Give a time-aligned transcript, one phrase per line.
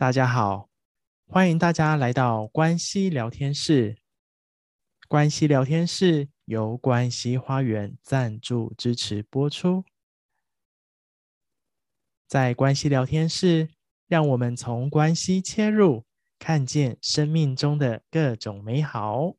[0.00, 0.70] 大家好，
[1.26, 3.98] 欢迎大家来到关西聊天室。
[5.08, 9.84] 关西聊天室由关西花园赞助支持播出。
[12.26, 13.68] 在关系聊天室，
[14.06, 16.06] 让我们从关系切入，
[16.38, 19.34] 看见生命中的各种美好。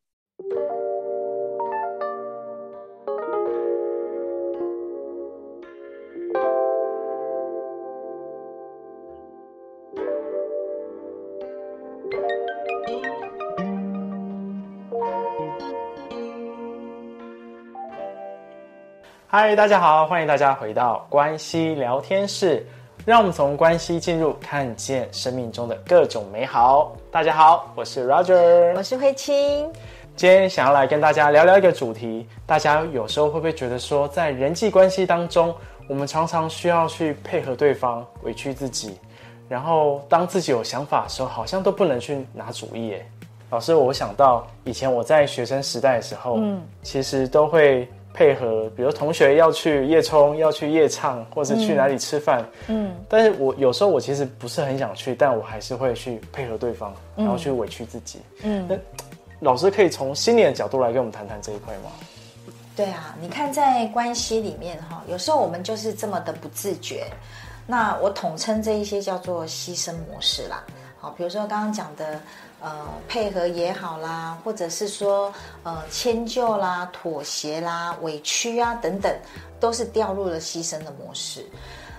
[19.34, 22.66] 嗨，大家好，欢迎大家回到关系聊天室。
[23.06, 26.94] 让我们从关系进入，看见生命中的各种美好。
[27.10, 29.72] 大家好，我是 Roger，我是慧清。
[30.16, 32.28] 今天想要来跟大家聊聊一个主题。
[32.44, 35.54] 大家有时候会不会觉得说，在人际关系当中，
[35.88, 38.98] 我们常常需要去配合对方，委屈自己，
[39.48, 42.92] 然后当自己有想法的时候，好像都不能去拿主意。
[42.92, 43.00] 哎，
[43.48, 47.88] 老师，我想到以前我在学生时代的时候，嗯，其实都会。
[48.14, 58.76] 配合，比如同学要去夜冲，要去夜唱，或者去哪里吃饭，嗯，嗯，但是我有时候我其实不是很想去，但我还是会去配合对方，然后去委屈自己，嗯，那
[59.40, 61.90] 老师可以从心理的角度来跟我们谈谈这一块吗？
[62.76, 67.06] 对啊，你看在关系里面哈，有时候我们就是这么的不自觉，
[67.66, 70.62] 那我统称这一些叫做牺牲模式啦，
[70.98, 72.20] 好，比如说刚刚讲的。
[72.62, 72.70] 呃，
[73.08, 75.32] 配合也好啦，或者是说，
[75.64, 79.12] 呃，迁就啦、妥协啦、委屈啊等等，
[79.58, 81.44] 都是掉入了牺牲的模式。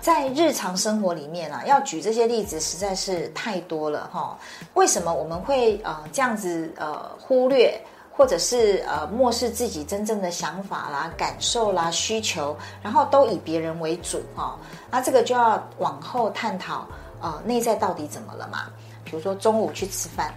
[0.00, 4.38] 在日常生活里面啊，要举这些例子实在是太多了哈。
[4.74, 14.58] 为什么我们会呃这样子呃忽略，或者是呃漠视自己真正的想法啦、感受啦、需求，然后都以别人为主哈？
[14.90, 16.86] 那这个就要往后探讨，
[17.24, 18.66] 呃，内在到底怎么了嘛？
[19.04, 20.32] 比如说中午去吃饭。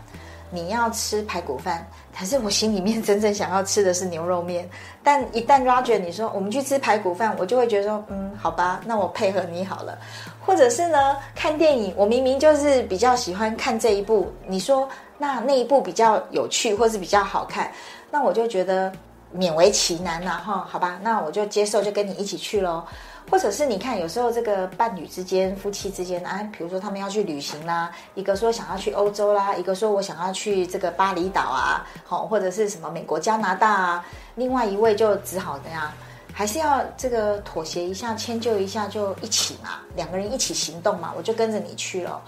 [0.49, 1.85] 你要吃排骨饭，
[2.17, 4.65] 可是我心里面 真正想要吃的是牛肉面。
[5.03, 9.99] 但一旦 Roger 你说我们去吃排骨饭，我就会觉得说，嗯，好吧，那我配合你好了。
[10.45, 17.69] 或者是呢，看电影，我明明就是比较喜欢看这一部，你说那那一部比较有趣，或是比较好看，
[18.09, 18.89] 那我就觉得
[19.35, 22.81] 勉为其难呐，哈，好吧，那我就接受，就跟你一起去喽。
[23.29, 34.05] 或者是你看，有时候这个伴侣之间、夫妻之间啊，比如说他们要去旅行啦，一个说想要去欧洲啦，一个说我想要去这个巴厘岛啊，好，或者是什么美国、加拿大啊，
[34.35, 35.91] 另外一位就只好怎样，
[36.33, 42.21] 还是要这个妥协一下、迁就一下，就一起嘛，两个人一起行动嘛，我就跟着你去了。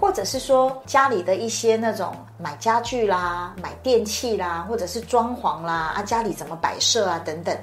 [0.00, 7.56] 或者是说家里的一些那种买家具啦、买电器啦，或者是装潢啦，啊，家里怎么摆设啊等等。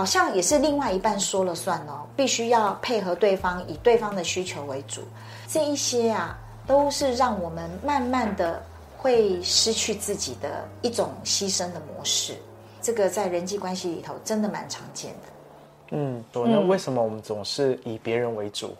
[0.00, 5.02] 好像也是另外一半说了算哦，必须要配合对方，以对方的需求为主。
[5.46, 8.62] 这一些啊，都是让我们慢慢的
[8.96, 12.32] 会失去自己的一种牺牲的模式。
[12.80, 15.28] 这个在人际关系里头真的蛮常见的。
[15.90, 18.74] 嗯，对那为什么我们总是以别人为主，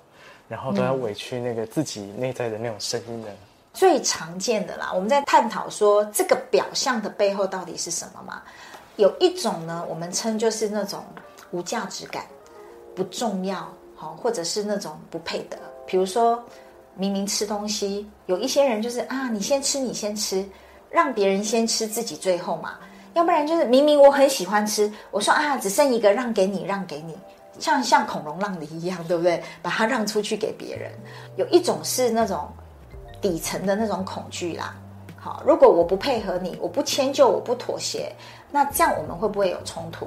[0.49, 3.29] 然后都要委屈那个自己内在的那种声音呢？
[3.75, 8.41] 最常见的啦，我们在探讨说这个表象的背后到底是什么嘛？
[9.00, 11.03] 有一种呢，我们称就是那种
[11.50, 12.25] 无价值感、
[12.94, 13.66] 不重要，
[13.97, 15.56] 好，或者是那种不配得。
[15.87, 16.43] 比如说，
[16.94, 20.44] 明明吃东西，有一些人就是啊，你先吃，你先吃，
[20.91, 22.75] 让别人先吃，自己最后嘛。
[23.15, 27.16] 要不然就是明明我很喜欢吃，我说啊，只剩一个，让给你，让给你，
[27.59, 29.43] 像像孔融让梨一样，对不对？
[29.62, 30.93] 把它让出去给别人。
[31.37, 32.49] 有一种是那种
[33.21, 34.77] 底层的那种恐惧啦。
[35.16, 38.15] 好，如果我不配合你，我不迁就，我不妥协，
[38.50, 40.06] 那这样我们会不会有冲突？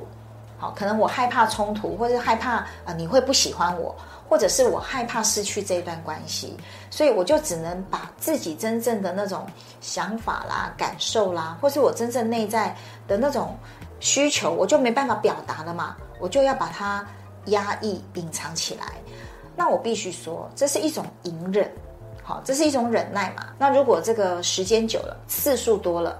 [0.58, 2.56] 好，可能我害怕冲突，或者害怕
[2.86, 3.94] 啊、你会不喜欢我，
[4.30, 6.56] 或者是我害怕失去这段关系，
[6.90, 9.46] 所以我就只能把自己真正的那种
[9.82, 12.74] 想法啦、感受啦，或是我真正内在
[13.08, 13.58] 的那种
[14.00, 17.06] 需求，我就没办法表达了嘛，我就要把它
[17.48, 18.86] 压抑、隐藏起来。
[19.56, 21.70] 那我必须说，这是一种隐忍。
[22.24, 23.48] 好，这是一种忍耐嘛。
[23.60, 26.18] 那如果这个时间久了，次数多了，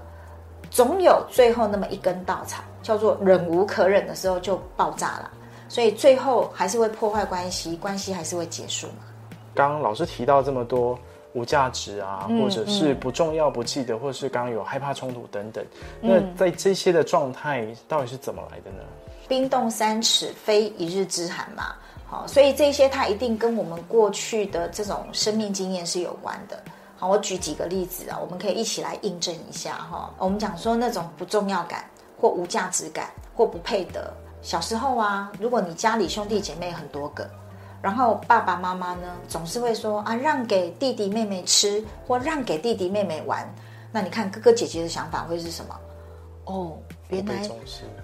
[0.74, 5.30] 总有最后那么一根稻草，叫做忍无可忍的时候就爆炸了。
[5.68, 9.04] 所以最后还是会破坏关系，关系还是会结束嘛。
[9.54, 10.98] 刚刚老师提到这么多
[11.32, 15.64] 无价值啊，或者是不重要、不记得，或者是刚刚有害怕冲突等等。
[16.00, 18.82] 那在这些的状态到底是怎么来的呢？
[19.28, 21.76] 冰冻三尺，非一日之寒嘛。
[22.04, 26.60] 好，所以这些它一定跟我们过去的这种生命经验是有关的。
[27.04, 30.08] 好，我举几个例子啊，我们可以一起来印证一下哈。
[30.16, 31.84] 我们讲说那种不重要感，
[32.18, 34.10] 或无价值感，或不配得。
[34.40, 37.28] 小时候啊，如果你家里兄弟姐妹很多个，
[37.82, 43.46] 然后爸爸妈妈呢，总是会说啊，让给弟弟妹妹吃，或让给弟弟妹妹玩。
[43.92, 45.78] 那你看哥哥姐姐的想法会是什么？
[46.46, 46.72] 哦，
[47.08, 47.46] 原来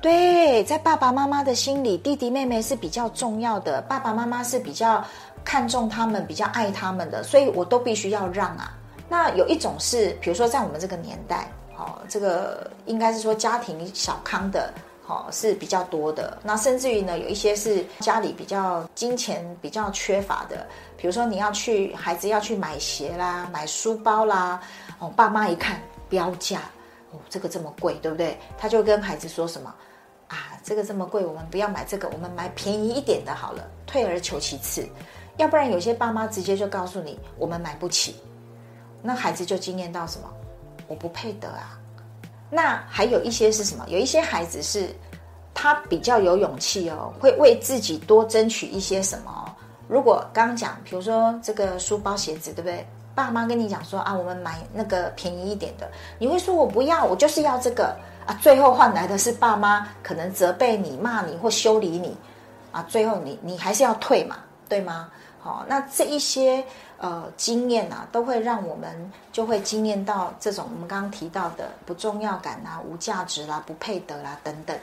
[0.03, 5.03] 对，在爸爸妈妈的心里，弟弟妹妹是比较重要的，爸爸妈妈是比较
[5.43, 8.77] 看重他们、比较爱他们的，所以我都必须要让啊。
[9.11, 14.73] 那有一种是，比如说在我们这个年代，哦，这个应该是说家庭小康的。
[15.07, 16.39] 哦，是比较多的。
[16.41, 20.65] 那甚至于呢，有一些是家里比较金钱比较缺乏的，
[20.97, 24.63] 比如说你要去孩子要去买鞋啦、买书包啦，
[25.01, 26.61] 哦，爸妈一看标价，
[27.11, 28.39] 哦，这个这么贵，对不对？
[28.57, 29.75] 他就跟孩子说什么
[30.29, 33.69] 啊，这个这么贵，我们不要买这个，我们买便宜一点的好了。
[33.89, 34.89] 退而求其次，
[35.39, 38.15] 要不然有些爸妈直接就告诉你，我们买不起，
[39.03, 40.29] 那孩子就经验到什么？
[40.89, 41.79] 我不配得啊。
[42.51, 43.85] 那还有一些是什么？
[43.89, 44.89] 有一些孩子是，
[45.55, 49.57] 他比较有勇气哦，会为自己多争取一些什么。
[49.87, 52.85] 如果刚刚讲，比如说这个书包、鞋子，对不对？
[53.15, 55.89] 爸妈跟你讲说啊，我们买那个便宜一点的，
[56.19, 58.35] 你会说我不要，我就是要这个啊。
[58.43, 62.17] 最后换来的是爸妈可能责备你、骂你或修理你
[62.73, 62.85] 啊。
[62.89, 64.39] 最后你你还是要退嘛，
[64.69, 65.09] 对吗？
[65.39, 66.65] 好，那这一些。
[67.03, 74.79] 呃，经验啊，都会让我们就会经验到这种我们刚刚提到的不重要感啊、无价值啦、啊、不配得啦、啊、等等。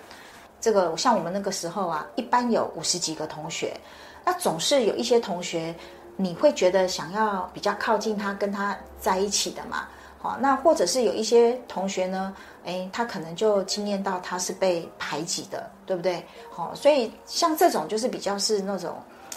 [0.59, 3.79] 这个像我们那个时候啊，一般有五十几个同学，
[4.25, 5.75] 那总是有一些同学，
[6.15, 9.87] 你会觉得想要比较靠近他，跟他在一起的嘛。
[10.17, 16.25] 好，那或者是有一些同学呢，诶，他可能就经验到他是被排挤的，对不对？
[16.49, 18.95] 好，所以像这种就是比较是那种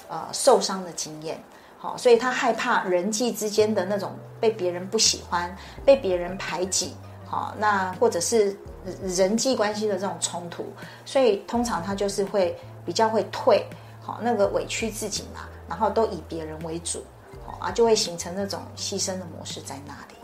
[0.08, 1.38] 呃受伤的经验。
[1.82, 6.94] 好，所以他害怕人际之间的那种被别人不喜欢、被别人排挤，
[7.24, 8.54] 好，那或者是
[9.02, 10.66] 人际关系的这种冲突，
[11.06, 12.54] 所以通常他就是会
[12.84, 13.66] 比较会退，
[14.02, 17.02] 好，那个委屈自己嘛，然后都以别人为主，
[17.46, 20.19] 好啊，就会形成那种牺牲的模式在那里。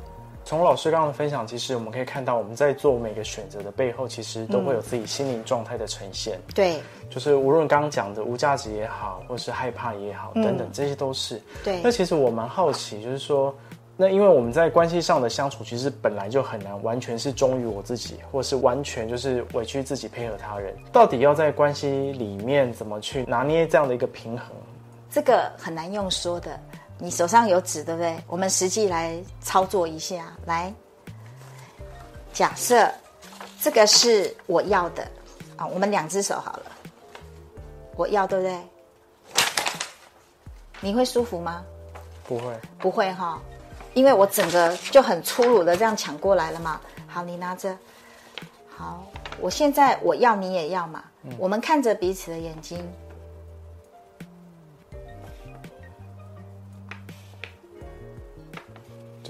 [0.46, 6.37] 从老师刚刚的分享，其实我们可以看到，我们在做每个选择的背后，其实都会有自己心灵状态的呈现。
[6.37, 11.43] 嗯、对，就是无论刚刚讲的无价值也好，或是害怕也好，等等，这些都是。
[11.64, 11.81] 对。
[11.82, 13.52] 那其实我蛮好奇，就是说，
[13.96, 20.72] 那因为我们在关系上的相处，其实本来就很难完全是忠于我自己，或是完全就是委屈自己配合他人。
[20.92, 24.46] 到底要在关系里面怎么去拿捏这样的一个平衡？
[25.10, 26.56] 这个很难用说的。
[26.98, 28.19] 你手上有纸，对不对？
[28.26, 30.32] 我们实际来操作一下。
[30.46, 30.72] 来，
[32.32, 32.90] 假设
[33.60, 35.06] 这个是我要的
[35.56, 36.72] 啊，我们两只手好了。
[37.96, 38.60] 我要，对不对？
[40.81, 41.64] 你会舒服吗？
[42.26, 43.40] 不会，不会哈，
[43.94, 46.81] 因为我整个就很粗鲁的这样抢过来了嘛。
[47.06, 47.76] 好，你拿着。
[48.69, 49.06] 好，
[49.40, 51.04] 我现在我要，你也要嘛。
[51.22, 51.34] 嗯。
[51.38, 52.87] 我们看着彼此的眼睛。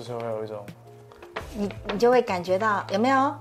[0.06, 0.64] 就是会有一种，
[1.56, 3.34] 你你就会感觉到有没有？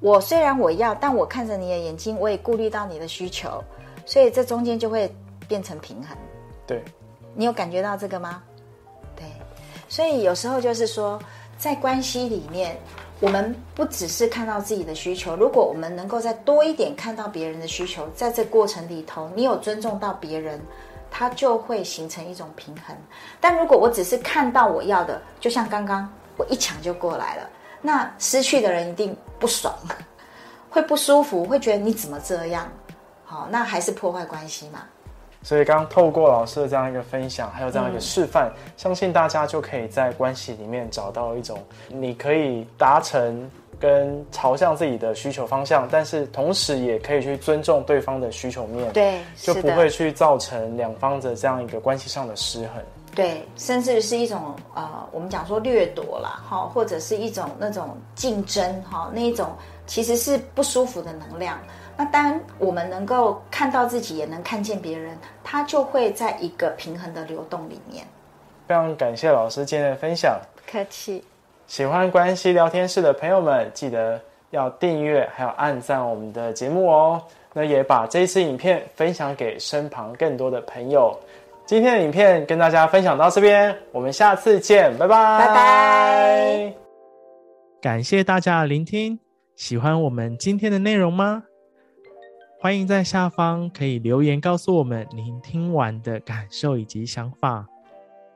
[0.00, 3.62] 我虽然我要，但我看着你的眼睛，我也顾虑到你的需求，
[4.04, 5.10] 所以这中间就会
[5.48, 6.14] 变成平衡。
[6.66, 6.82] 对，
[7.34, 8.42] 你有感觉到这个吗？
[9.16, 9.24] 对，
[9.88, 11.18] 所以有时候就是说，
[11.56, 12.76] 在关系里面，
[13.20, 20.60] 我们不只是看到自己的需求，如果我们能够再多一点看到别人的需求，在这过程里头，你有尊重到别人。
[21.14, 22.96] 它就会形成一种平衡，
[23.38, 27.50] 但如果我只是看到我要的，就像刚刚我一抢就过来了，
[27.82, 29.74] 那失去的人一定不爽，
[30.70, 32.66] 会不舒服，会觉得你怎么这样？
[33.26, 34.80] 好，那还是破坏关系嘛。
[35.42, 43.50] 所以刚刚透过老师的这样一个分享，还有这样一个示范，嗯，相信大家就可以在关系里面找到一种你可以达成。
[43.82, 59.50] 跟朝向自己的需求方向，但是同时也可以去尊重对方的需求面，对，就不会去造成两方的这样一个关系上的失衡，对，甚至是一种呃，我们讲说掠夺啦，哈，或者是一种那种竞争，哈，那一种
[59.84, 61.58] 其实是不舒服的能量。
[61.96, 68.06] 那当我们能够看到自己，也能看见别人，他就会在一个平衡的流动里面。
[68.68, 71.24] 非常感谢老师今天的分享，不客气。
[71.72, 77.22] 喜欢关系聊天室的朋友们，记得要订阅，还有按赞我们的节目哦。
[77.54, 81.18] 那也把这一支影片分享给身旁更多的朋友。
[81.64, 86.74] 今天的影片跟大家分享到这边，我们下次见，拜拜，拜拜。
[87.80, 89.18] 感谢大家的聆听，
[89.56, 91.42] 喜欢我们今天的内容吗？
[92.60, 97.66] 欢迎在下方可以留言告诉我们您听完的感受以及想法。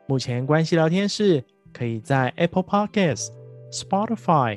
[0.06, 1.44] 目前关系聊天室。
[1.76, 3.28] 可以在 Apple Podcast、
[3.71, 4.56] Spotify、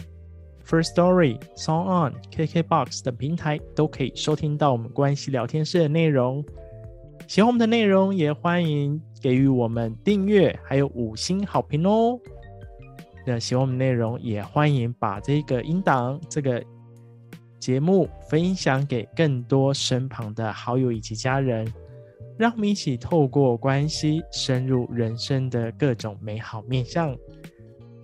[0.66, 6.42] First Story、Song On、KKBox 等平台都可以收听到我们关系聊天室的内容。
[7.28, 12.18] 喜欢我们的内容，也欢迎给予我们订阅，还有五星好评哦。
[13.28, 16.64] 那喜欢我们内容，也欢迎把这个音档、这个
[17.60, 21.70] 节目分享给更多身旁的好友以及家人，
[22.40, 27.14] 让我们一起透过关系深入人生的各种美好面向。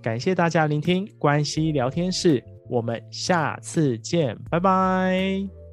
[0.02, 5.65] 感谢大家聆听关系聊天室，我们下次见，拜拜。